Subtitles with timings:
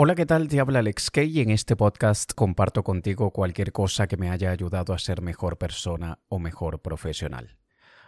[0.00, 0.46] Hola, ¿qué tal?
[0.46, 4.52] Te habla Alex Kay y en este podcast comparto contigo cualquier cosa que me haya
[4.52, 7.58] ayudado a ser mejor persona o mejor profesional.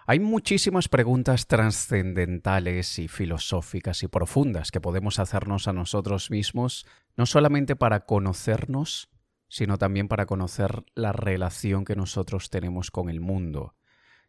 [0.07, 7.27] Hay muchísimas preguntas trascendentales y filosóficas y profundas que podemos hacernos a nosotros mismos, no
[7.27, 9.11] solamente para conocernos,
[9.49, 13.75] sino también para conocer la relación que nosotros tenemos con el mundo.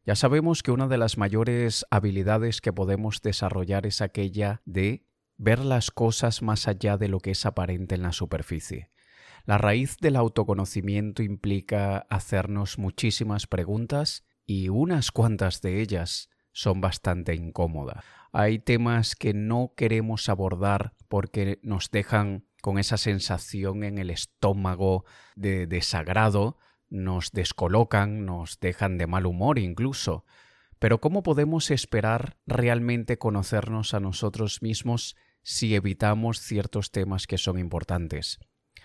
[0.04, 5.06] Ya sabemos que una de las mayores habilidades que podemos desarrollar es aquella de
[5.42, 8.92] ver las cosas más allá de lo que es aparente en la superficie.
[9.46, 17.34] La raíz del autoconocimiento implica hacernos muchísimas preguntas y unas cuantas de ellas son bastante
[17.34, 18.06] incómodas.
[18.32, 25.06] Hay temas que no queremos abordar porque nos dejan con esa sensación en el estómago
[25.36, 30.24] de desagrado, nos descolocan, nos dejan de mal humor incluso.
[30.78, 37.58] Pero ¿cómo podemos esperar realmente conocernos a nosotros mismos si evitamos ciertos temas que son
[37.58, 38.40] importantes.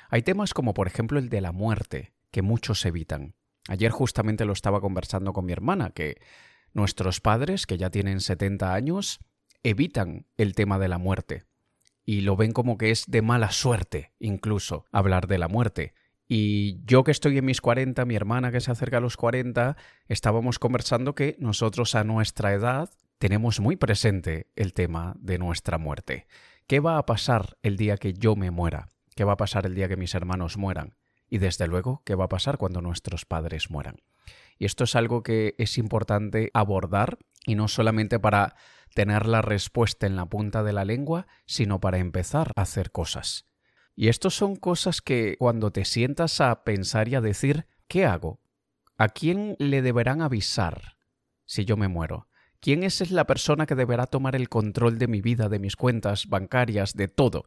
[0.09, 3.35] Hay temas como por ejemplo el de la muerte, que muchos evitan.
[3.68, 6.21] Ayer justamente lo estaba conversando con mi hermana, que
[6.73, 9.18] nuestros padres, que ya tienen 70 años,
[9.63, 11.45] evitan el tema de la muerte.
[12.04, 15.95] Y lo ven como que es de mala suerte, incluso, hablar de la muerte.
[16.29, 19.76] Y yo que estoy en mis 40, mi hermana que se acerca a los 40,
[20.07, 26.26] estábamos conversando que nosotros a nuestra edad tenemos muy presente el tema de nuestra muerte.
[26.66, 28.90] ¿Qué va a pasar el día que yo me muera?
[29.14, 30.96] ¿Qué va a pasar el día que mis hermanos mueran?
[31.28, 33.96] Y desde luego, ¿qué va a pasar cuando nuestros padres mueran?
[34.58, 38.54] Y esto es algo que es importante abordar y no solamente para
[38.95, 43.46] tener la respuesta en la punta de la lengua, sino para empezar a hacer cosas.
[43.95, 48.40] Y estas son cosas que cuando te sientas a pensar y a decir, ¿qué hago?
[48.98, 50.96] ¿A quién le deberán avisar
[51.46, 52.28] si yo me muero?
[52.60, 56.26] ¿Quién es la persona que deberá tomar el control de mi vida, de mis cuentas
[56.26, 57.46] bancarias, de todo?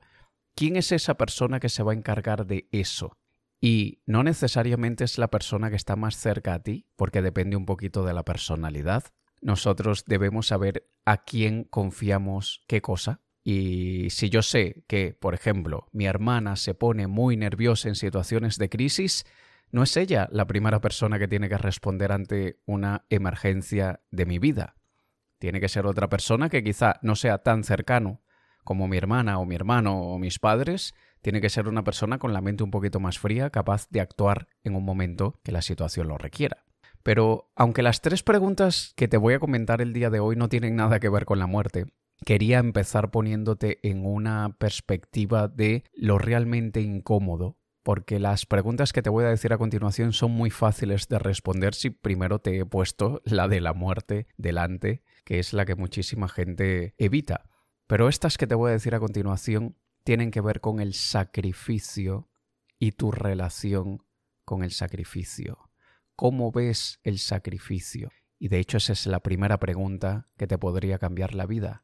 [0.55, 3.17] ¿Quién es esa persona que se va a encargar de eso?
[3.61, 7.65] Y no necesariamente es la persona que está más cerca a ti, porque depende un
[7.65, 9.03] poquito de la personalidad.
[9.41, 13.21] Nosotros debemos saber a quién confiamos qué cosa.
[13.43, 18.57] Y si yo sé que, por ejemplo, mi hermana se pone muy nerviosa en situaciones
[18.57, 19.25] de crisis,
[19.71, 24.39] no es ella la primera persona que tiene que responder ante una emergencia de mi
[24.39, 24.75] vida.
[25.39, 28.21] Tiene que ser otra persona que quizá no sea tan cercano
[28.63, 30.93] como mi hermana o mi hermano o mis padres.
[31.21, 34.47] Tiene que ser una persona con la mente un poquito más fría, capaz de actuar
[34.63, 36.65] en un momento que la situación lo requiera.
[37.03, 40.49] Pero aunque las tres preguntas que te voy a comentar el día de hoy no
[40.49, 41.85] tienen nada que ver con la muerte,
[42.25, 49.09] quería empezar poniéndote en una perspectiva de lo realmente incómodo porque las preguntas que te
[49.09, 53.21] voy a decir a continuación son muy fáciles de responder si primero te he puesto
[53.25, 57.49] la de la muerte delante, que es la que muchísima gente evita.
[57.87, 62.29] Pero estas que te voy a decir a continuación tienen que ver con el sacrificio
[62.77, 64.03] y tu relación
[64.45, 65.69] con el sacrificio.
[66.15, 68.11] ¿Cómo ves el sacrificio?
[68.37, 71.83] Y de hecho esa es la primera pregunta que te podría cambiar la vida.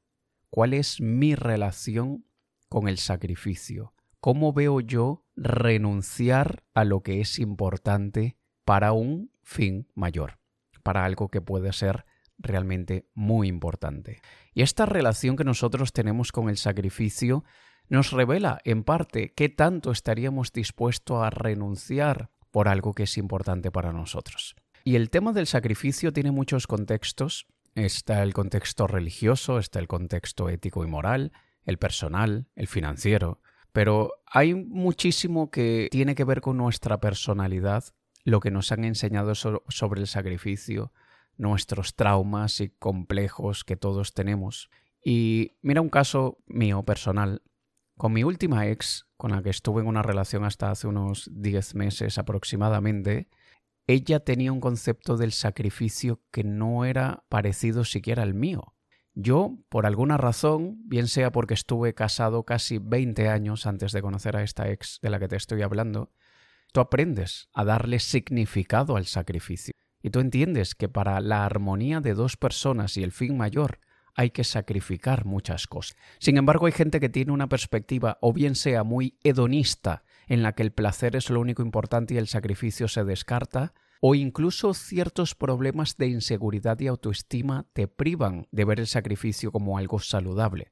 [0.49, 2.25] ¿Cuál es mi relación
[2.69, 3.94] con el sacrificio?
[4.25, 10.39] ¿Cómo veo yo renunciar a lo que es importante para un fin mayor,
[10.81, 12.07] para algo que puede ser
[12.39, 14.21] realmente muy importante?
[14.55, 17.43] Y esta relación que nosotros tenemos con el sacrificio
[17.87, 23.69] nos revela en parte qué tanto estaríamos dispuestos a renunciar por algo que es importante
[23.69, 24.55] para nosotros.
[24.83, 27.45] Y el tema del sacrificio tiene muchos contextos.
[27.75, 31.31] Está el contexto religioso, está el contexto ético y moral,
[31.63, 33.39] el personal, el financiero,
[33.75, 37.83] pero hay muchísimo que tiene que ver con nuestra personalidad,
[38.23, 40.93] lo que nos han enseñado sobre el sacrificio,
[41.35, 44.69] nuestros traumas y complejos que todos tenemos.
[45.03, 47.41] Y mira un caso mío personal.
[47.97, 51.75] Con mi última ex, con la que estuve en una relación hasta hace unos 10
[51.75, 53.27] meses aproximadamente,
[53.87, 58.74] ella tenía un concepto del sacrificio que no era parecido siquiera al mío.
[59.17, 64.35] Yo, por alguna razón, bien sea porque estuve casado casi 20 años antes de conocer
[64.35, 66.11] a esta ex de la que te estoy hablando,
[66.73, 69.71] tú aprendes a darle significado al sacrificio.
[70.03, 73.79] Y tú entiendes que para la armonía de dos personas y el fin mayor
[74.15, 75.97] hay que sacrificar muchas cosas.
[76.19, 80.53] Sin embargo, hay gente que tiene una perspectiva o bien sea muy hedonista, en la
[80.53, 85.35] que el placer es lo único importante y el sacrificio se descarta, o incluso ciertos
[85.35, 90.71] problemas de inseguridad y autoestima te privan de ver el sacrificio como algo saludable.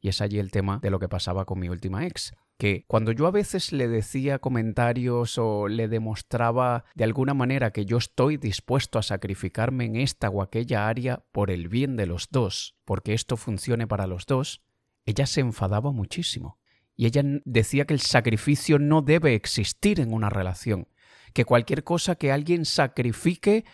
[0.00, 3.12] Y es allí el tema de lo que pasaba con mi última ex, que cuando
[3.12, 8.36] yo a veces le decía comentarios o le demostraba de alguna manera que yo estoy
[8.36, 13.14] dispuesto a sacrificarme en esta o aquella área por el bien de los dos, porque
[13.14, 14.62] esto funcione para los dos,
[15.04, 16.58] ella se enfadaba muchísimo.
[16.94, 20.88] Y ella decía que el sacrificio no debe existir en una relación,
[21.32, 23.64] que cualquier cosa que alguien sacrifique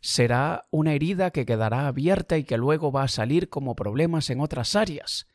[0.00, 4.40] será una herida que quedará abierta y que luego va a salir como problemas en
[4.40, 5.26] otras áreas.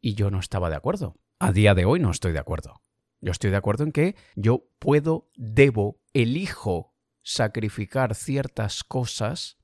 [0.00, 1.16] Y yo no estaba de acuerdo.
[1.38, 2.80] A día de hoy no estoy de acuerdo.
[3.20, 9.58] Yo estoy de acuerdo en que yo puedo, debo, elijo sacrificar ciertas cosas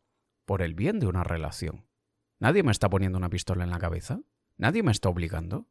[0.44, 1.86] por el bien de una relación.
[2.40, 4.20] Nadie me está poniendo una pistola en la cabeza,
[4.56, 5.68] nadie me está obligando,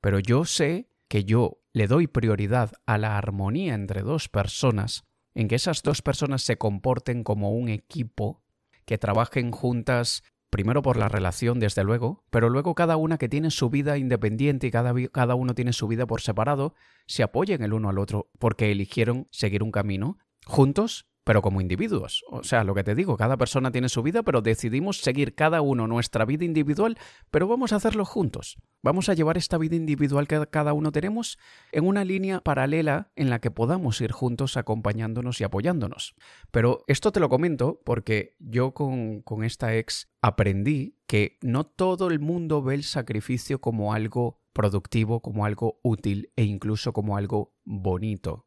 [0.00, 5.48] pero yo sé que yo le doy prioridad a la armonía entre dos personas, en
[5.48, 8.42] que esas dos personas se comporten como un equipo,
[8.84, 13.50] que trabajen juntas primero por la relación, desde luego, pero luego cada una que tiene
[13.50, 16.74] su vida independiente y cada, cada, uno tiene su vida por separado,
[17.06, 22.24] se apoyen el uno al otro porque eligieron seguir un camino juntos pero como individuos.
[22.30, 25.60] O sea, lo que te digo, cada persona tiene su vida, pero decidimos seguir cada
[25.60, 26.98] uno nuestra vida individual,
[27.30, 28.56] pero vamos a hacerlo juntos.
[28.82, 31.38] Vamos a llevar esta vida individual que cada uno tenemos
[31.70, 36.14] en una línea paralela en la que podamos ir juntos acompañándonos y apoyándonos.
[36.50, 42.08] Pero esto te lo comento porque yo con, con esta ex aprendí que no todo
[42.08, 47.54] el mundo ve el sacrificio como algo productivo, como algo útil e incluso como algo
[47.64, 48.46] bonito.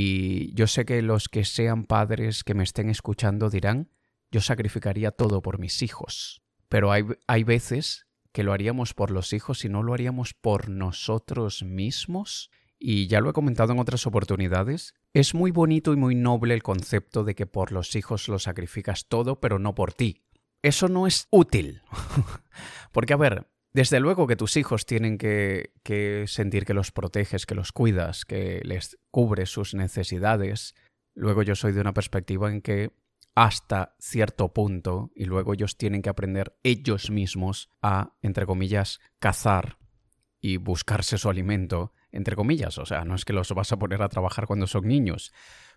[0.00, 3.90] Y yo sé que los que sean padres que me estén escuchando dirán,
[4.30, 6.40] yo sacrificaría todo por mis hijos.
[6.68, 10.68] Pero hay, hay veces que lo haríamos por los hijos y no lo haríamos por
[10.68, 12.48] nosotros mismos.
[12.78, 16.62] Y ya lo he comentado en otras oportunidades, es muy bonito y muy noble el
[16.62, 20.22] concepto de que por los hijos lo sacrificas todo, pero no por ti.
[20.62, 21.82] Eso no es útil.
[22.92, 23.48] Porque, a ver,
[23.78, 25.70] desde luego que tus hijos tienen que,
[26.26, 30.74] sentir que los proteges, que los cuidas, que les cubres sus necesidades.
[31.14, 32.90] Luego yo soy de una perspectiva en que
[33.36, 39.78] hasta cierto punto y luego ellos tienen que aprender ellos mismos a, entre comillas, cazar
[40.40, 44.02] y buscarse su alimento, entre comillas, o sea, no es que los vas a poner
[44.02, 45.32] a trabajar cuando son niños,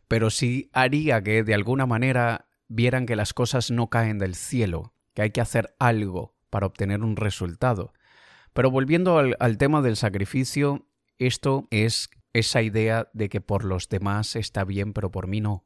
[0.07, 4.95] pero sí haría que de alguna manera vieran que las cosas no caen del cielo,
[5.13, 7.94] que hay que hacer algo para obtener un resultado.
[8.53, 10.86] Pero volviendo al, tema del sacrificio,
[11.18, 15.65] esto es esa idea de que por los demás está bien, pero por mí no.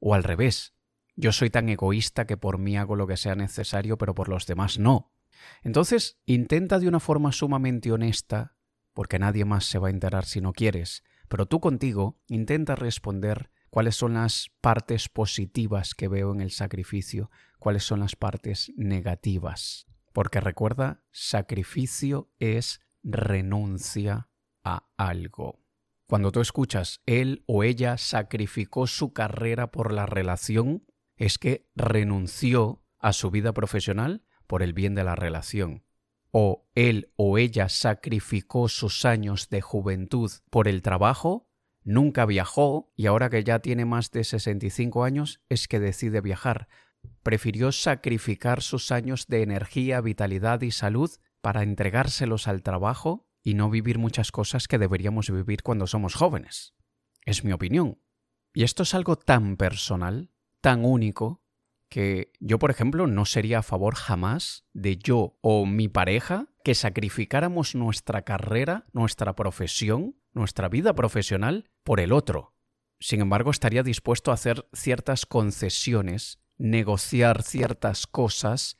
[0.00, 0.74] O al revés,
[1.16, 4.46] yo soy tan egoísta que por mí hago lo que sea necesario, pero por los
[4.46, 5.12] demás no.
[5.62, 8.56] Entonces, intenta de una forma sumamente honesta,
[8.92, 13.50] porque nadie más se va a enterar si no quieres, pero tú contigo intenta responder
[13.70, 19.86] cuáles son las partes positivas que veo en el sacrificio, cuáles son las partes negativas.
[20.14, 24.28] Porque recuerda, sacrificio es renuncia
[24.62, 25.58] a algo.
[26.06, 32.84] Cuando tú escuchas él o ella sacrificó su carrera por la relación, es que renunció
[33.00, 35.82] a su vida profesional por el bien de la relación.
[36.30, 41.48] O él o ella sacrificó sus años de juventud por el trabajo,
[41.82, 46.68] nunca viajó y ahora que ya tiene más de 65 años es que decide viajar
[47.22, 51.10] prefirió sacrificar sus años de energía, vitalidad y salud
[51.40, 56.74] para entregárselos al trabajo y no vivir muchas cosas que deberíamos vivir cuando somos jóvenes.
[57.24, 57.98] Es mi opinión.
[58.52, 60.30] Y esto es algo tan personal,
[60.60, 61.42] tan único,
[61.88, 66.74] que yo, por ejemplo, no sería a favor jamás de yo o mi pareja que
[66.74, 72.54] sacrificáramos nuestra carrera, nuestra profesión, nuestra vida profesional por el otro.
[72.98, 78.78] Sin embargo, estaría dispuesto a hacer ciertas concesiones negociar ciertas cosas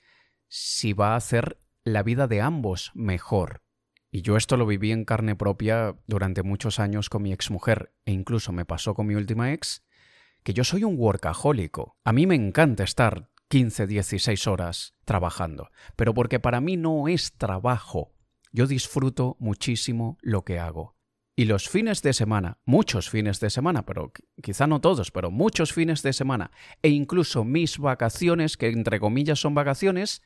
[0.48, 3.62] si va a hacer la vida de ambos mejor.
[4.10, 8.12] Y yo esto lo viví en carne propia durante muchos años con mi exmujer, e
[8.12, 9.84] incluso me pasó con mi última ex,
[10.44, 11.96] que yo soy un workahólico.
[12.04, 17.32] A mí me encanta estar 15, 16 horas trabajando, pero porque para mí no es
[17.36, 18.14] trabajo.
[18.52, 20.93] Yo disfruto muchísimo lo que hago.
[21.36, 25.72] Y los fines de semana, muchos fines de semana, pero quizá no todos, pero muchos
[25.72, 30.22] fines de semana, e incluso mis vacaciones, que entre comillas son vacaciones,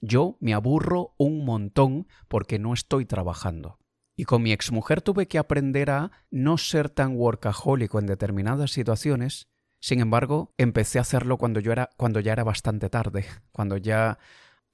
[0.00, 3.80] yo me aburro un montón porque no estoy trabajando.
[4.16, 9.48] Y con mi exmujer tuve que aprender a no ser tan workahólico en determinadas situaciones.
[9.80, 14.18] Sin embargo, empecé a hacerlo cuando yo era cuando ya era bastante tarde, cuando ya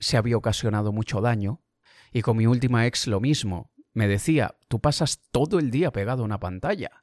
[0.00, 1.62] se había ocasionado mucho daño.
[2.12, 6.22] Y con mi última ex lo mismo me decía, tú pasas todo el día pegado
[6.22, 7.02] a una pantalla.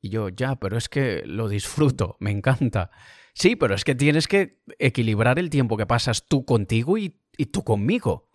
[0.00, 2.90] Y yo, ya, pero es que lo disfruto, me encanta.
[3.32, 7.46] Sí, pero es que tienes que equilibrar el tiempo que pasas tú contigo y, y
[7.46, 8.28] tú conmigo.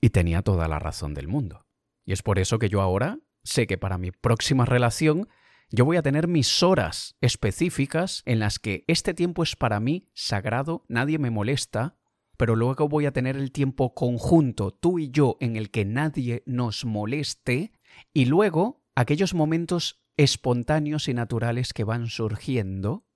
[0.00, 1.66] Y tenía toda la razón del mundo.
[2.04, 5.28] Y es por eso que yo ahora sé que para mi próxima relación
[5.70, 10.08] yo voy a tener mis horas específicas en las que este tiempo es para mí
[10.14, 11.96] sagrado, nadie me molesta,
[12.44, 16.42] pero luego voy a tener el tiempo conjunto, tú y yo, en el que nadie
[16.44, 17.72] nos moleste,
[18.12, 23.06] y luego aquellos momentos espontáneos y naturales que van surgiendo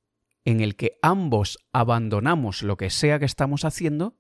[0.47, 4.17] en el que ambos abandonamos lo que sea que estamos haciendo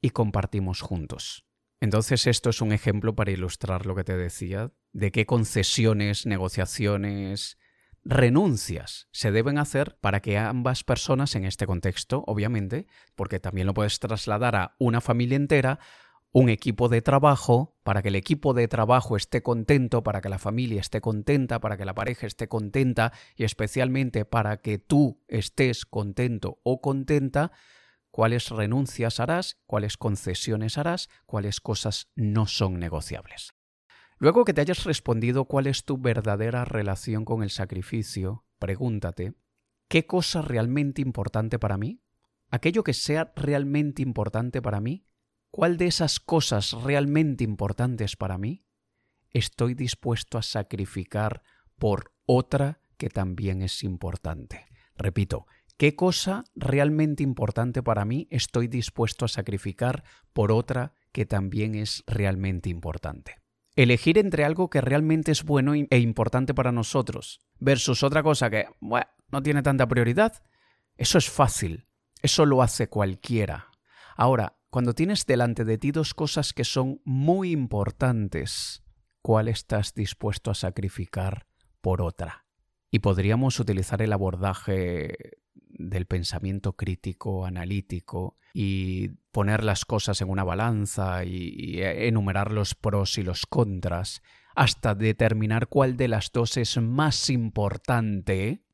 [0.00, 1.44] y compartimos juntos.
[1.78, 7.58] Entonces esto es un ejemplo para ilustrar lo que te decía, de qué concesiones, negociaciones,
[8.08, 12.86] renuncias se deben hacer para que ambas personas en este contexto, obviamente,
[13.16, 15.80] porque también lo puedes trasladar a una familia entera,
[16.30, 20.38] un equipo de trabajo, para que el equipo de trabajo esté contento, para que la
[20.38, 25.84] familia esté contenta, para que la pareja esté contenta y especialmente para que tú estés
[25.84, 27.52] contento o contenta,
[28.10, 33.55] cuáles renuncias harás, cuáles concesiones harás, cuáles cosas no son negociables.
[34.18, 39.34] Luego que te hayas respondido cuál es tu verdadera relación con el sacrificio, pregúntate,
[39.88, 42.00] ¿qué cosa realmente importante para mí?
[42.50, 45.06] ¿Aquello que sea realmente importante para mí?
[45.50, 48.64] ¿Cuál de esas cosas realmente importantes para mí
[49.30, 51.42] estoy dispuesto a sacrificar
[51.76, 54.64] por otra que también es importante?
[54.96, 55.46] Repito,
[55.78, 62.02] ¿Qué cosa realmente importante para mí estoy dispuesto a sacrificar por otra que también es
[62.06, 63.45] realmente importante?
[63.76, 68.66] Elegir entre algo que realmente es bueno e importante para nosotros versus otra cosa que
[68.80, 70.42] no tiene tanta prioridad,
[70.96, 71.86] eso es fácil,
[72.22, 73.70] eso lo hace cualquiera.
[74.16, 78.82] Ahora, cuando tienes delante de ti dos cosas que son muy importantes,
[79.20, 81.46] ¿cuál estás dispuesto a sacrificar
[81.82, 82.46] por otra?
[82.90, 85.38] Y podríamos utilizar el abordaje
[85.78, 93.18] del pensamiento crítico, analítico, y poner las cosas en una balanza y, enumerar los pros
[93.18, 94.22] y los contras,
[94.54, 98.64] hasta determinar cuál de las dos es más importante,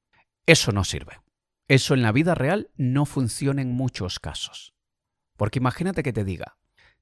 [0.46, 1.20] eso no sirve.
[1.68, 4.74] Eso en la vida real no funciona en muchos casos.
[5.36, 6.58] Porque imagínate que te diga,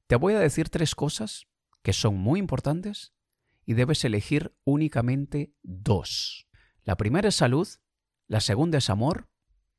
[0.06, 1.46] te voy a decir tres cosas
[1.82, 3.12] que son muy importantes
[3.66, 6.48] y debes elegir únicamente dos.
[6.84, 7.68] La primera es salud,
[8.26, 9.29] la segunda es amor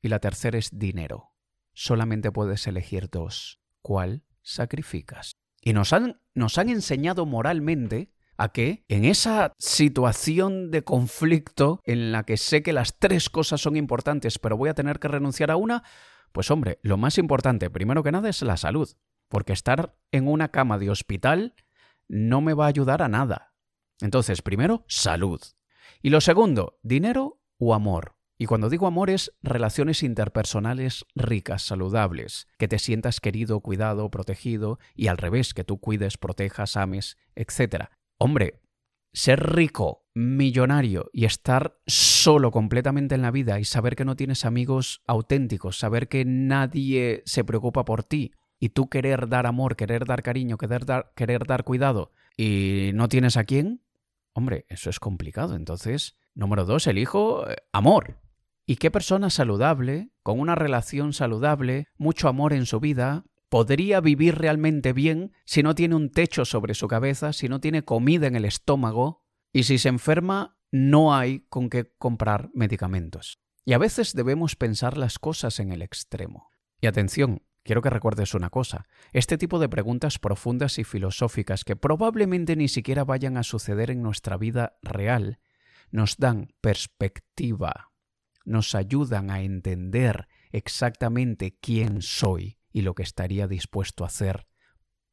[0.02, 1.32] y la tercera es dinero.
[1.72, 3.60] Solamente puedes elegir dos.
[3.80, 5.36] ¿Cuál sacrificas?
[5.62, 12.12] Y nos han, nos han enseñado moralmente a que en esa situación de conflicto en
[12.12, 15.50] la que sé que las tres cosas son importantes, pero voy a tener que renunciar
[15.50, 15.84] a una,
[16.32, 18.90] pues hombre, lo más importante, primero que nada, es la salud.
[19.28, 21.54] Porque estar en una cama de hospital
[22.08, 23.54] no me va a ayudar a nada.
[24.00, 25.40] Entonces, primero, salud.
[26.02, 28.16] Y lo segundo, dinero o amor.
[28.42, 34.80] Y cuando digo amor es relaciones interpersonales ricas, saludables, que te sientas querido, cuidado, protegido
[34.96, 37.84] y al revés, que tú cuides, protejas, ames, etc.
[38.18, 38.60] Hombre,
[39.12, 44.44] ser rico, millonario y estar solo completamente en la vida y saber que no tienes
[44.44, 50.04] amigos auténticos, saber que nadie se preocupa por ti y tú querer dar amor, querer
[50.04, 53.82] dar cariño, querer dar, querer dar cuidado y no tienes a quién,
[54.32, 55.54] hombre, eso es complicado.
[55.54, 58.18] Entonces, número dos, elijo eh, amor.
[58.64, 64.36] ¿Y qué persona saludable, con una relación saludable, mucho amor en su vida, podría vivir
[64.36, 68.36] realmente bien si no tiene un techo sobre su cabeza, si no tiene comida en
[68.36, 73.40] el estómago y si se enferma no hay con qué comprar medicamentos?
[73.64, 76.50] Y a veces debemos pensar las cosas en el extremo.
[76.80, 81.76] Y atención, quiero que recuerdes una cosa, este tipo de preguntas profundas y filosóficas que
[81.76, 85.40] probablemente ni siquiera vayan a suceder en nuestra vida real,
[85.90, 87.91] nos dan perspectiva
[88.44, 94.46] nos ayudan a entender exactamente quién soy y lo que estaría dispuesto a hacer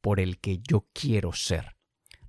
[0.00, 1.76] por el que yo quiero ser.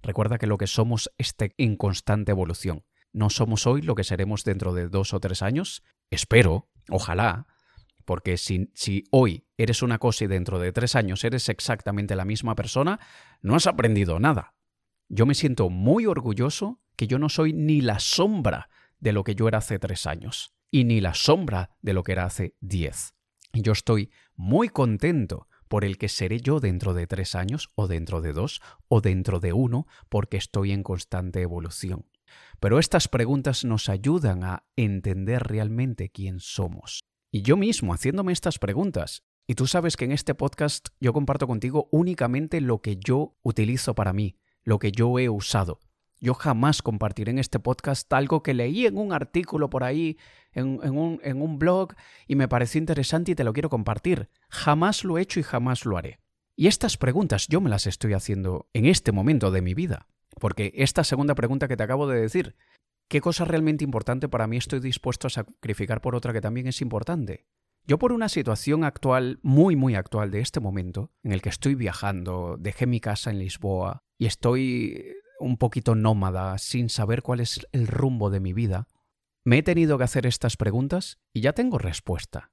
[0.01, 2.83] Recuerda que lo que somos está en constante evolución.
[3.13, 5.83] No somos hoy lo que seremos dentro de dos o tres años.
[6.09, 7.47] Espero, ojalá,
[8.05, 12.25] porque si, si, hoy eres una cosa y dentro de tres años eres exactamente la
[12.25, 12.99] misma persona,
[13.41, 14.55] no has aprendido nada.
[15.07, 19.35] Yo me siento muy orgulloso que yo no soy ni la sombra de lo que
[19.35, 23.13] yo era hace tres años y ni la sombra de lo que era hace diez.
[23.53, 28.21] Yo estoy muy contento por el que seré yo dentro de tres años, o dentro
[28.21, 32.05] de dos, o dentro de uno, porque estoy en constante evolución.
[32.59, 37.03] Pero estas preguntas nos ayudan a entender realmente quién somos.
[37.31, 41.47] Y yo mismo, haciéndome estas preguntas, y tú sabes que en este podcast yo comparto
[41.47, 45.79] contigo únicamente lo que yo utilizo para mí, lo que yo he usado.
[46.23, 50.17] Yo jamás compartiré en este podcast algo que leí en un artículo por ahí,
[50.53, 51.95] en, un, un, blog,
[52.27, 54.29] y me pareció interesante y te lo quiero compartir.
[54.47, 56.19] Jamás lo he hecho y jamás lo haré.
[56.55, 60.07] Y estas preguntas yo me las estoy haciendo en este momento de mi vida.
[60.39, 62.55] Porque esta segunda pregunta que te acabo de decir,
[63.09, 66.81] ¿qué cosa realmente importante para mí estoy dispuesto a sacrificar por otra que también es
[66.81, 67.47] importante?
[67.87, 71.73] Yo por una situación actual, muy muy actual de este momento, en el que estoy
[71.73, 77.67] viajando, dejé mi casa en Lisboa y estoy un poquito nómada, sin saber cuál es
[77.71, 78.87] el rumbo de mi vida,
[79.43, 82.51] me he tenido que hacer estas preguntas y ya tengo respuesta.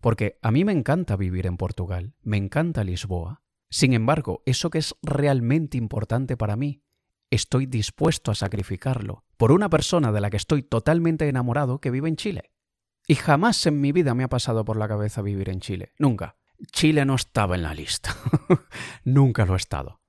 [0.00, 3.42] Porque a mí me encanta vivir en Portugal, me encanta Lisboa.
[3.68, 6.82] Sin embargo, eso que es realmente importante para mí,
[7.30, 12.08] estoy dispuesto a sacrificarlo por una persona de la que estoy totalmente enamorado que vive
[12.08, 12.52] en Chile.
[13.06, 15.92] Y jamás en mi vida me ha pasado por la cabeza vivir en Chile.
[15.98, 16.36] Nunca.
[16.72, 18.16] Chile no estaba en la lista.
[19.04, 19.99] Nunca lo ha estado.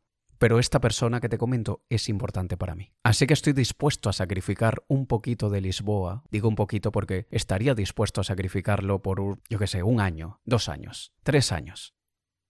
[0.41, 2.91] Pero esta persona que te comento es importante para mí.
[3.03, 6.23] Así que estoy dispuesto a sacrificar un poquito de Lisboa.
[6.31, 10.67] Digo un poquito porque estaría dispuesto a sacrificarlo por, yo qué sé, un año, dos
[10.67, 11.93] años, tres años.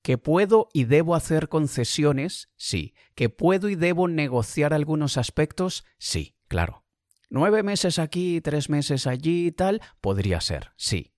[0.04, 2.50] ¿Que puedo y debo hacer concesiones?
[2.56, 2.94] Sí.
[3.14, 5.84] ¿Que puedo y debo negociar algunos aspectos?
[5.98, 6.86] Sí, claro.
[7.30, 11.12] Nueve meses aquí, tres meses allí y tal, podría ser, sí.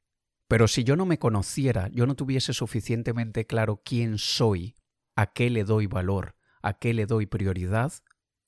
[0.47, 4.73] Pero si yo no me conociera, yo no tuviese suficientemente claro quién soy,
[5.15, 7.93] a qué le doy valor, a qué le doy prioridad,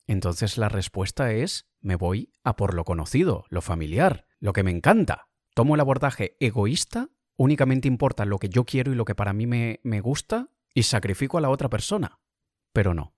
[0.06, 4.70] entonces la respuesta es me voy a por lo conocido, lo familiar, lo que me
[4.72, 5.28] encanta.
[5.54, 9.46] Tomo el abordaje egoísta únicamente importa lo que yo quiero y lo que para mí
[9.46, 12.20] me, me gusta y sacrifico a la otra persona.
[12.72, 13.14] Pero no,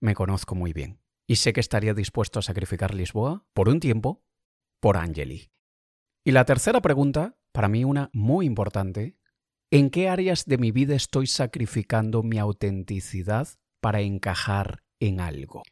[0.00, 1.00] me conozco muy bien.
[1.26, 4.24] Y sé que estaría dispuesto a sacrificar Lisboa por un tiempo
[4.80, 5.52] por Angeli.
[6.24, 9.16] Y la tercera pregunta, para mí una muy importante,
[9.70, 13.48] ¿en qué áreas de mi vida estoy sacrificando mi autenticidad
[13.80, 15.62] para encajar en algo?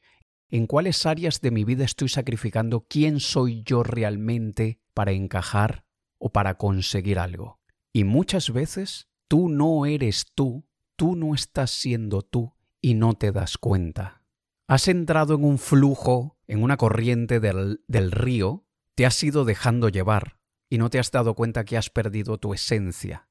[0.51, 5.85] ¿En cuáles áreas de mi vida estoy sacrificando quién soy yo realmente para encajar
[6.19, 7.61] o para conseguir algo?
[7.93, 13.31] Y muchas veces tú no eres tú, tú no estás siendo tú y no te
[13.31, 14.23] das cuenta.
[14.67, 19.89] Has entrado en un flujo, en una corriente del, del río, te has ido dejando
[19.89, 20.39] llevar
[20.71, 23.28] y no te has dado cuenta que has perdido tu esencia.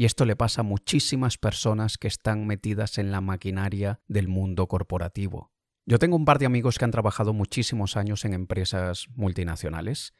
[0.00, 4.66] Y esto le pasa a muchísimas personas que están metidas en la maquinaria del mundo
[4.66, 5.52] corporativo.
[5.84, 10.14] Yo tengo un par de amigos que han trabajado muchísimos años en empresas multinacionales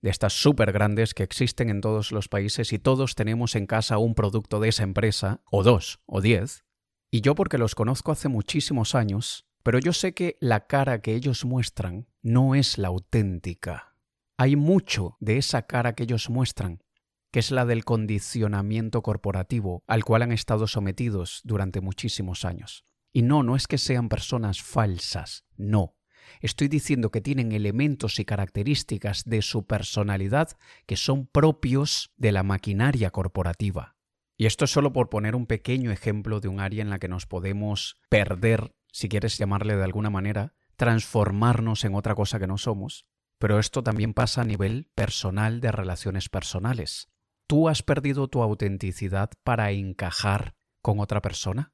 [0.00, 3.98] de estas súper grandes que existen en todos los países y todos tenemos en casa
[3.98, 6.64] un producto de esa empresa, o dos, o diez.
[7.10, 11.14] Y yo porque los conozco hace muchísimos años, pero yo sé que la cara que
[11.14, 13.96] ellos muestran no es la auténtica.
[14.38, 16.82] Hay mucho de esa cara que ellos muestran,
[17.30, 22.84] que es la del condicionamiento corporativo al cual han estado sometidos durante muchísimos años.
[23.12, 25.96] Y no, no es que sean personas falsas, no,
[26.40, 30.50] Estoy diciendo que tienen elementos y características de su personalidad
[30.86, 33.96] que son propios de la maquinaria corporativa.
[34.36, 37.08] Y esto es solo por poner un pequeño ejemplo de un área en la que
[37.08, 42.56] nos podemos perder, si quieres llamarle de alguna manera, transformarnos en otra cosa que no
[42.56, 43.06] somos.
[43.38, 47.10] Pero esto también pasa a nivel personal de relaciones personales.
[47.50, 51.72] ¿Tú has perdido tu autenticidad para encajar con otra persona?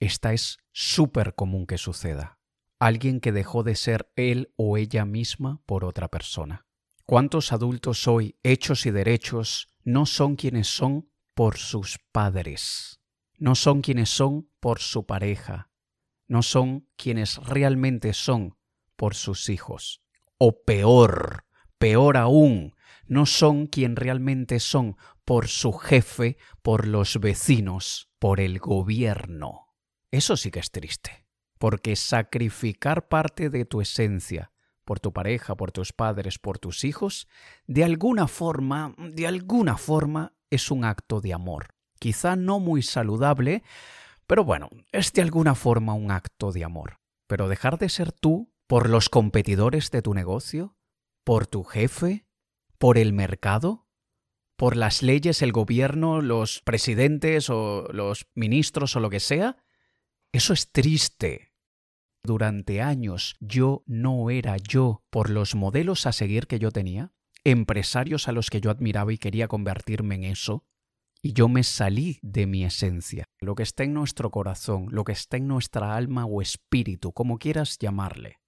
[0.00, 2.38] Esta es súper común que suceda
[2.78, 6.64] alguien que dejó de ser él o ella misma por otra persona.
[7.04, 12.98] ¿Cuántos adultos hoy, hechos y derechos, no son quienes son por sus padres?
[13.36, 15.70] No son quienes son por su pareja.
[16.28, 18.56] No son quienes realmente son
[18.96, 20.02] por sus hijos.
[20.38, 21.44] O peor,
[21.76, 22.74] peor aún,
[23.06, 29.74] no son quien realmente son por su jefe, por los vecinos, por el gobierno.
[30.10, 31.22] Eso sí que es triste
[31.62, 34.50] porque sacrificar parte de tu esencia
[34.84, 37.28] por tu pareja, por tus padres, por tus hijos,
[37.68, 41.68] de alguna forma, de alguna forma es un acto de amor.
[42.00, 43.62] Quizá no muy saludable,
[44.26, 46.98] pero bueno, es de alguna forma un acto de amor.
[47.28, 50.76] Pero dejar de ser tú por los competidores de tu negocio,
[51.22, 52.26] por tu jefe,
[52.82, 53.86] por el mercado,
[54.56, 59.56] por las leyes, el gobierno, los presidentes o los ministros o lo que sea,
[60.32, 61.52] eso es triste,
[62.24, 67.12] durante años yo no era yo por los modelos a seguir que yo tenía,
[67.44, 70.66] empresarios a los que yo admiraba y quería convertirme en eso,
[71.22, 75.12] y yo me salí de mi esencia, lo que está en nuestro corazón, lo que
[75.12, 78.40] está en nuestra alma o espíritu, como quieras llamarle.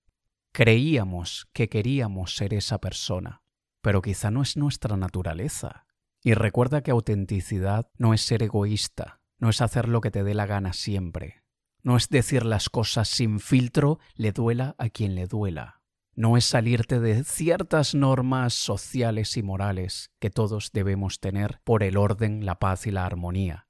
[0.53, 3.44] Creíamos que queríamos ser esa persona,
[3.85, 5.85] pero quizá no es nuestra naturaleza.
[6.23, 10.33] Y recuerda que autenticidad no es ser egoísta, no es hacer lo que te dé
[10.33, 11.45] la gana siempre,
[11.83, 15.83] no es decir las cosas sin filtro, le duela a quien le duela.
[16.15, 21.99] No es salirte de ciertas normas sociales y morales que todos debemos tener por el
[21.99, 23.69] orden, la paz y la armonía.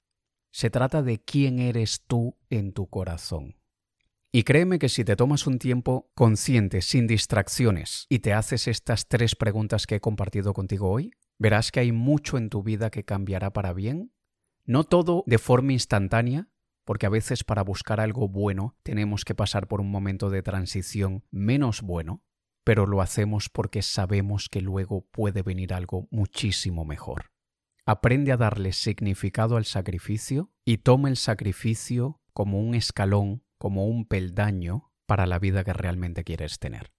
[0.53, 3.57] Se trata de quién eres tú en tu corazón.
[4.37, 9.07] Y créeme que si te tomas un tiempo consciente, sin distracciones, y te haces estas
[9.07, 13.05] tres preguntas que he compartido contigo hoy, verás que hay mucho en tu vida que
[13.05, 14.13] cambiará para bien.
[14.65, 16.49] No todo de forma instantánea,
[16.85, 21.23] porque a veces para buscar algo bueno tenemos que pasar por un momento de transición
[21.31, 22.25] menos bueno,
[22.65, 27.31] pero lo hacemos porque sabemos que luego puede venir algo muchísimo mejor.
[27.87, 34.05] Aprende a darle significado al sacrificio y toma el sacrificio como un escalón, como un
[34.05, 36.93] peldaño para la vida que realmente quieres tener.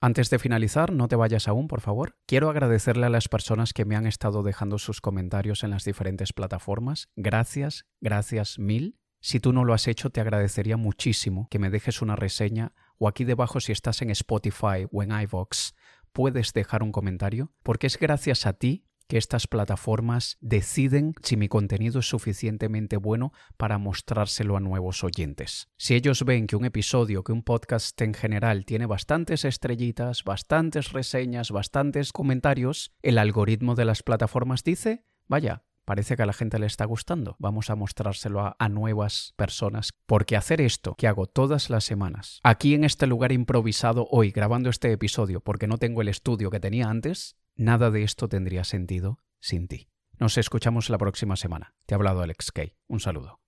[0.00, 2.16] Antes de finalizar, no te vayas aún, por favor.
[2.26, 6.32] Quiero agradecerle a las personas que me han estado dejando sus comentarios en las diferentes
[6.32, 7.08] plataformas.
[7.14, 8.98] Gracias, gracias mil.
[9.20, 13.06] Si tú no lo has hecho, te agradecería muchísimo que me dejes una reseña o
[13.06, 15.74] aquí debajo si estás en Spotify o en iVoox,
[16.10, 21.46] puedes dejar un comentario, porque es gracias a ti que estas plataformas deciden si mi
[21.46, 25.68] contenido es suficientemente bueno para mostrárselo a nuevos oyentes.
[25.76, 30.92] Si ellos ven que un episodio, que un podcast en general tiene bastantes estrellitas, bastantes
[30.92, 36.60] reseñas, bastantes comentarios, el algoritmo de las plataformas dice, vaya, Parece que a la gente
[36.60, 37.34] le está gustando.
[37.40, 39.92] Vamos a mostrárselo a, nuevas personas.
[40.06, 44.70] Porque hacer esto, que hago todas las semanas, aquí en este lugar improvisado hoy, grabando
[44.70, 49.18] este episodio, porque no tengo el estudio que tenía antes, nada de esto tendría sentido
[49.40, 49.88] sin ti.
[50.18, 51.74] Nos escuchamos la próxima semana.
[51.86, 52.74] Te ha hablado Alex Kay.
[52.88, 53.41] Un saludo.